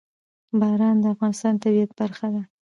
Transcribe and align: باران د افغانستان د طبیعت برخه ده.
باران 0.59 0.95
د 1.03 1.05
افغانستان 1.13 1.53
د 1.55 1.59
طبیعت 1.63 1.91
برخه 1.99 2.27
ده. 2.33 2.41